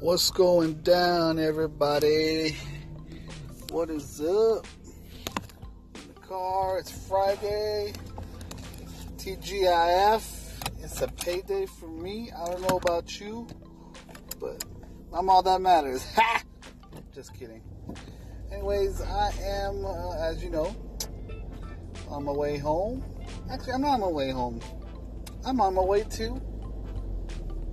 [0.00, 2.56] What's going down, everybody?
[3.70, 4.66] What is up?
[5.94, 7.92] In the car, it's Friday.
[9.18, 10.82] TGIF.
[10.82, 12.30] It's a payday for me.
[12.32, 13.46] I don't know about you,
[14.40, 14.64] but
[15.12, 16.02] I'm all that matters.
[16.14, 16.44] Ha!
[17.14, 17.62] Just kidding.
[18.50, 20.74] Anyways, I am, uh, as you know,
[22.08, 23.04] on my way home.
[23.50, 24.62] Actually, I'm not on my way home.
[25.44, 26.40] I'm on my way to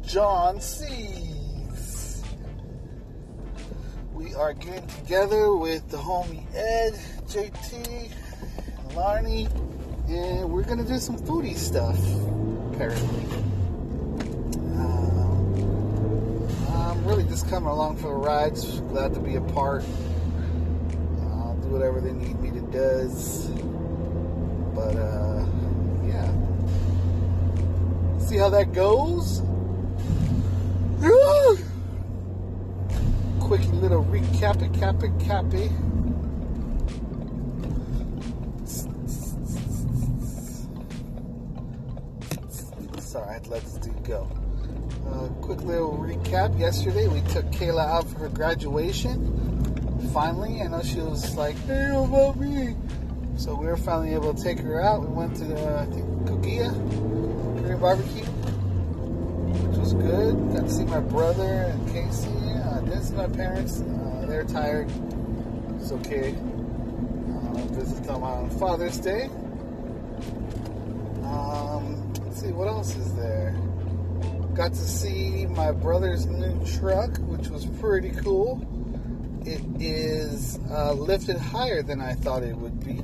[0.02, 1.47] John C's.
[4.18, 6.94] We are getting together with the homie Ed,
[7.28, 8.12] JT,
[8.96, 9.46] Larney,
[10.10, 12.00] and we're gonna do some foodie stuff.
[12.74, 13.26] Apparently,
[16.74, 18.56] I'm really just coming along for the ride.
[18.90, 19.84] Glad to be a part.
[21.22, 23.50] I'll do whatever they need me to does.
[24.74, 25.46] But uh,
[26.08, 26.28] yeah,
[28.18, 29.44] see how that goes.
[33.48, 35.70] Quick little recap, cap, cappy.
[43.00, 44.28] Sorry, I let this dude go.
[45.10, 46.60] Uh, quick little recap.
[46.60, 50.10] Yesterday, we took Kayla out for her graduation.
[50.14, 52.76] Finally, I know she was like, "Hey, about me?"
[53.38, 55.00] So we were finally able to take her out.
[55.00, 56.70] We went to the, I think, Kogia
[57.62, 60.36] Korean barbecue, which was good.
[60.54, 62.57] Got to see my brother and Casey.
[62.86, 63.82] Didn't see my parents.
[63.82, 64.90] Uh, they're tired.
[65.76, 66.34] It's okay.
[66.34, 69.30] Uh, visit them on Father's Day.
[71.24, 73.56] Um, let's see, what else is there?
[74.54, 78.62] Got to see my brother's new truck, which was pretty cool.
[79.46, 83.02] It is uh, lifted higher than I thought it would be.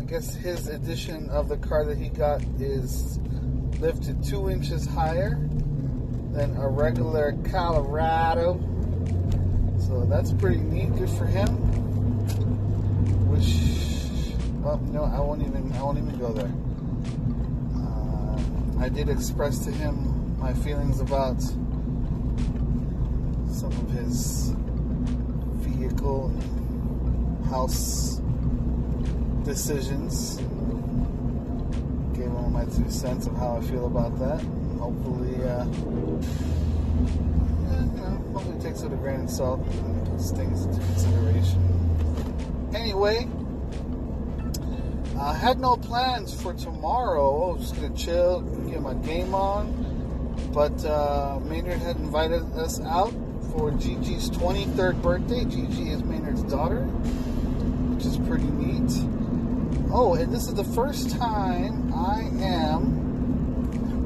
[0.00, 3.18] I guess his edition of the car that he got is
[3.78, 5.38] lifted two inches higher
[6.32, 8.60] than a regular Colorado.
[9.86, 10.96] So that's pretty neat.
[10.96, 11.48] Good for him.
[13.28, 15.70] Which, well, no, I won't even.
[15.74, 16.50] I won't even go there.
[17.76, 21.40] Uh, I did express to him my feelings about
[23.52, 24.54] some of his
[25.60, 26.32] vehicle
[27.50, 28.20] house
[29.44, 30.36] decisions.
[32.14, 34.40] Gave him my two cents of how I feel about that.
[34.78, 35.66] Hopefully, uh,
[37.80, 42.70] you know, hopefully takes it a grain of salt and puts things into consideration.
[42.74, 43.28] Anyway,
[45.18, 47.50] I had no plans for tomorrow.
[47.50, 49.94] I was just gonna chill, get my game on.
[50.52, 53.12] But uh, Maynard had invited us out
[53.52, 55.44] for Gigi's 23rd birthday.
[55.44, 58.90] Gigi is Maynard's daughter, which is pretty neat.
[59.92, 63.04] Oh, and this is the first time I am.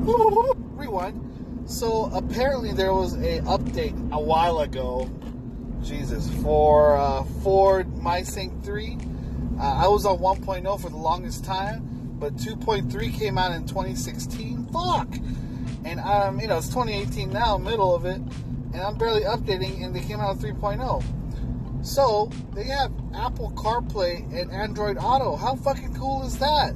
[0.77, 1.25] Rewind.
[1.69, 5.09] So apparently there was a update a while ago.
[5.83, 8.97] Jesus, for uh, Ford MySync 3.
[9.61, 14.67] Uh, I was on 1.0 for the longest time, but 2.3 came out in 2016.
[14.73, 15.15] Fuck.
[15.85, 19.95] And um, you know, it's 2018 now, middle of it, and I'm barely updating, and
[19.95, 21.85] they came out with 3.0.
[21.85, 25.37] So they have Apple CarPlay and Android Auto.
[25.37, 26.75] How fucking cool is that?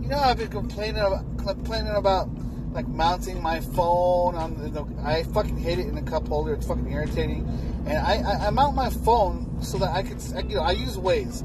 [0.00, 2.28] You know, I've been complaining about complaining about
[2.72, 4.86] like mounting my phone on the.
[5.02, 6.54] I fucking hate it in the cup holder.
[6.54, 7.46] It's fucking irritating.
[7.86, 10.96] And I, I, I mount my phone so that I could, you know, I use
[10.96, 11.42] Waze.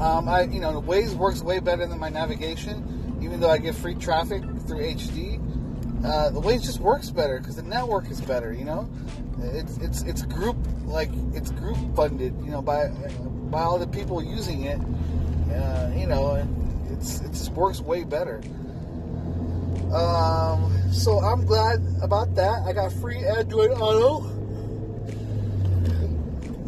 [0.00, 3.74] Um, I, you know, Waze works way better than my navigation, even though I get
[3.74, 5.44] free traffic through HD.
[6.04, 8.52] Uh, the Waze just works better because the network is better.
[8.52, 8.88] You know,
[9.40, 12.34] it's it's it's group like it's group funded.
[12.44, 12.88] You know, by
[13.50, 14.80] by all the people using it.
[15.52, 18.40] Uh, you know, and it's it just works way better.
[19.92, 22.62] Um, so I'm glad about that.
[22.66, 24.26] I got free Android Auto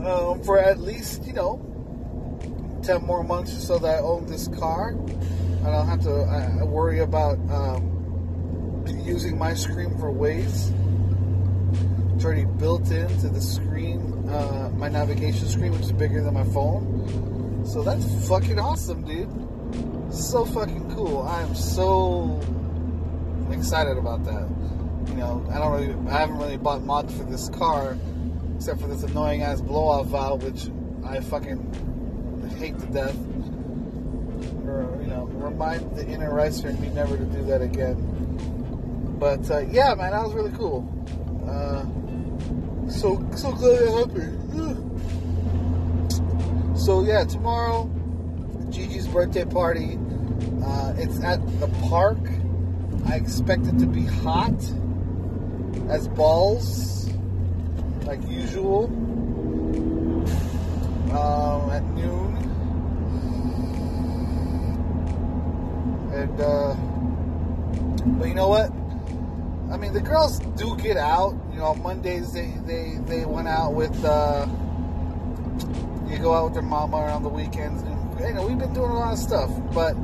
[0.05, 1.61] um, for at least you know
[2.83, 4.95] ten more months or so that I own this car.
[5.65, 10.75] I don't have to uh, worry about um, using my screen for Waze.
[12.15, 16.45] It's already built into the screen, uh, my navigation screen, which is bigger than my
[16.45, 17.63] phone.
[17.67, 19.29] So that's fucking awesome, dude.
[20.13, 21.23] So fucking cool.
[21.23, 22.41] I am so
[23.53, 24.49] excited about that.
[25.09, 27.97] You know, I don't really, I haven't really bought mods for this car,
[28.57, 30.69] except for this annoying ass blow off valve, which
[31.05, 33.17] I fucking hate to death.
[34.67, 37.97] Or, you know, remind the inner ricer in me never to do that again.
[39.19, 40.89] But uh, yeah, man, that was really cool.
[41.47, 41.85] Uh,
[42.91, 44.87] so so glad it happened.
[46.77, 47.91] So yeah, tomorrow,
[48.71, 49.99] Gigi's birthday party.
[50.65, 52.17] Uh, it's at the park.
[53.07, 54.55] I expect it to be hot
[55.89, 57.11] as balls.
[58.05, 58.87] like usual
[61.13, 62.37] um, at noon.
[66.13, 66.75] And, uh,
[68.19, 68.71] but you know what?
[69.73, 71.37] I mean, the girls do get out.
[71.53, 74.47] You know, Mondays they, they, they went out with, uh,
[76.09, 77.83] you go out with their mama around the weekends.
[77.83, 79.95] And, you know, we've been doing a lot of stuff, but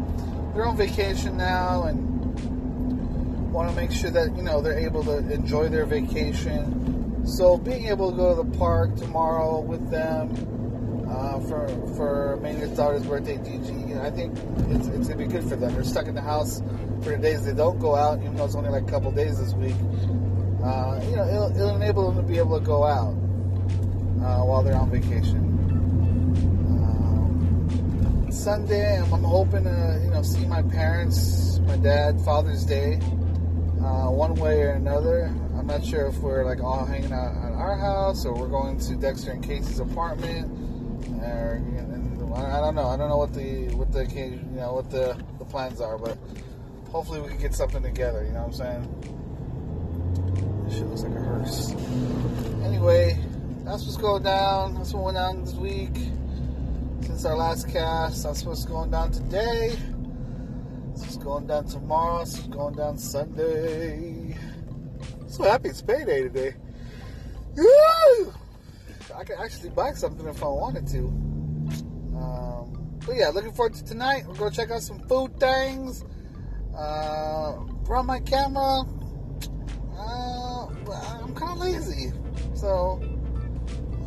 [0.55, 2.16] they're on vacation now and
[3.50, 7.25] want to make sure that, you know, they're able to enjoy their vacation.
[7.26, 10.56] So being able to go to the park tomorrow with them,
[11.08, 13.94] uh, for for Maynard's daughter's birthday, Gigi.
[13.94, 14.37] I think
[14.69, 15.72] it's, it's gonna be good for them.
[15.75, 16.60] They're stuck in the house
[17.02, 19.38] for the days they don't go out, even though it's only like a couple days
[19.38, 19.76] this week.
[20.64, 24.62] Uh, you know, it'll, it'll, enable them to be able to go out uh, while
[24.62, 25.38] they're on vacation.
[26.82, 32.98] Um, Sunday, I'm, I'm, hoping to you know see my parents, my dad, Father's Day,
[33.87, 35.33] uh, one way or another.
[35.56, 38.79] I'm not sure if we're like all hanging out at our house or we're going
[38.81, 40.50] to Dexter and Casey's apartment
[41.23, 42.88] or and I don't know.
[42.88, 46.19] I don't know what the what the you know what the the plans are, but
[46.91, 48.25] hopefully we can get something together.
[48.25, 48.83] You know what I'm saying?
[50.65, 51.71] This shit looks like a hearse.
[52.65, 53.19] Anyway,
[53.65, 54.75] that's what's going down.
[54.75, 55.97] That's what went down this week
[57.03, 58.25] since our last cast.
[58.25, 59.77] That's what's going down today.
[61.04, 62.22] Is going down tomorrow.
[62.22, 64.37] Is going down Sunday.
[65.28, 66.54] so happy it's payday today.
[67.56, 68.32] Woo!
[69.14, 71.06] I could actually buy something if I wanted to.
[72.16, 74.26] Um, but yeah, looking forward to tonight.
[74.26, 76.04] We're gonna check out some food things.
[76.76, 78.82] Uh, brought my camera.
[79.96, 82.12] Uh, I'm kind of lazy,
[82.54, 83.00] so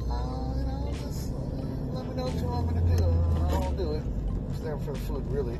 [0.09, 1.31] uh, you know, just
[1.93, 3.03] let me know what you want me to do.
[3.03, 4.03] I won't do it.
[4.51, 5.57] It's there for the food, really.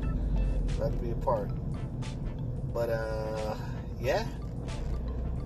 [0.78, 1.50] That'd be a part.
[2.72, 3.56] But uh,
[4.00, 4.26] yeah,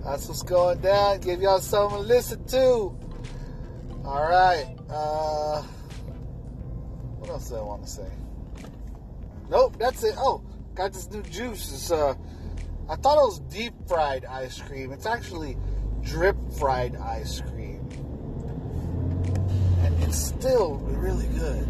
[0.03, 1.19] that's what's going down.
[1.21, 2.95] Give y'all something to listen to.
[4.05, 4.75] All right.
[4.89, 5.63] Uh,
[7.17, 8.07] what else do I want to say?
[9.49, 10.13] Nope, that's it.
[10.17, 10.43] Oh,
[10.75, 11.71] got this new juice.
[11.73, 12.13] It's, uh,
[12.87, 14.91] I thought it was deep fried ice cream.
[14.91, 15.57] It's actually
[16.01, 17.87] drip fried ice cream.
[19.81, 21.67] And it's still really good.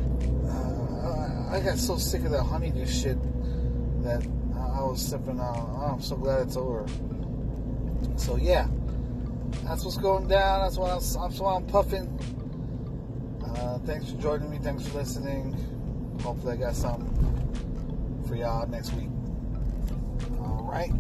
[1.50, 3.18] I got so sick of that honeydew shit
[4.04, 4.26] that
[4.56, 5.76] I was sipping on.
[5.78, 6.86] Oh, I'm so glad it's over.
[8.18, 8.68] So, yeah
[9.64, 10.62] that's what's going down.
[10.62, 12.08] That's why I'm, that's why I'm puffing.
[13.44, 14.60] Uh, thanks for joining me.
[14.60, 15.54] Thanks for listening.
[16.22, 19.10] Hopefully, I got something for y'all next week.
[20.40, 20.92] All right.